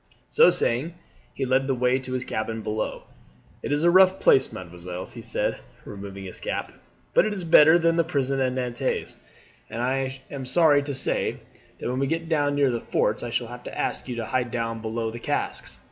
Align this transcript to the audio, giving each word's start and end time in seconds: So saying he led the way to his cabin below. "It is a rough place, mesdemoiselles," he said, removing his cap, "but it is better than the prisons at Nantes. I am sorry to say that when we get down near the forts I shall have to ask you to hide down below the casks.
So 0.31 0.49
saying 0.49 0.95
he 1.35 1.45
led 1.45 1.67
the 1.67 1.75
way 1.75 1.99
to 1.99 2.13
his 2.13 2.25
cabin 2.25 2.63
below. 2.63 3.03
"It 3.61 3.71
is 3.71 3.83
a 3.83 3.91
rough 3.91 4.19
place, 4.19 4.51
mesdemoiselles," 4.51 5.13
he 5.13 5.21
said, 5.21 5.59
removing 5.85 6.23
his 6.23 6.39
cap, 6.39 6.71
"but 7.13 7.27
it 7.27 7.33
is 7.35 7.43
better 7.43 7.77
than 7.77 7.97
the 7.97 8.03
prisons 8.03 8.41
at 8.41 8.51
Nantes. 8.51 9.15
I 9.69 10.19
am 10.31 10.47
sorry 10.47 10.81
to 10.81 10.95
say 10.95 11.37
that 11.77 11.87
when 11.87 11.99
we 11.99 12.07
get 12.07 12.29
down 12.29 12.55
near 12.55 12.71
the 12.71 12.81
forts 12.81 13.21
I 13.21 13.29
shall 13.29 13.45
have 13.49 13.65
to 13.65 13.77
ask 13.77 14.07
you 14.07 14.15
to 14.15 14.25
hide 14.25 14.49
down 14.49 14.81
below 14.81 15.11
the 15.11 15.19
casks. 15.19 15.77